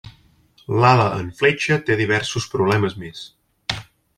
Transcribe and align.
L'ala 0.83 1.03
en 1.17 1.27
fletxa 1.41 1.77
té 1.91 1.99
diversos 2.01 2.51
problemes 2.55 2.99
més. 3.05 3.25